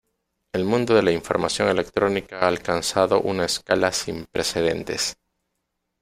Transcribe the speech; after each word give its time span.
El 0.53 0.65
mundo 0.65 0.95
de 0.95 1.03
la 1.03 1.11
información 1.11 1.67
electrónica 1.69 2.39
ha 2.39 2.47
alcanzado 2.47 3.21
una 3.21 3.45
escala 3.45 3.91
sin 3.91 4.25
precedentes. 4.25 5.15